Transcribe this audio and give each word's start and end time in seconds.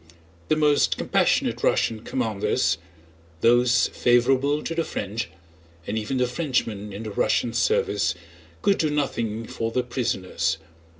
The 0.47 0.55
most 0.55 0.97
compassionate 0.97 1.61
Russian 1.61 2.01
commanders, 2.03 2.79
those 3.41 3.87
favorable 3.89 4.63
to 4.63 4.73
the 4.73 4.83
French—and 4.83 5.95
even 5.95 6.17
the 6.17 6.25
Frenchmen 6.25 6.91
in 6.91 7.03
the 7.03 7.11
Russian 7.11 7.53
service—could 7.53 8.79
do 8.79 8.89
nothing 8.89 9.45
for 9.45 9.69
the 9.69 9.83
prisoners. 9.83 10.57